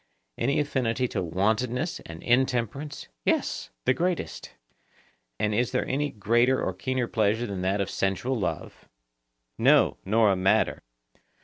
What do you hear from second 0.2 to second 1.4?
Any affinity to